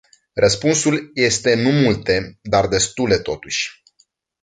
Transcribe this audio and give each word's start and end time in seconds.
Răspunsul 0.33 1.11
este 1.13 1.55
nu 1.55 1.71
multe, 1.71 2.39
dar 2.41 2.67
destule 2.67 3.17
totuși. 3.19 3.83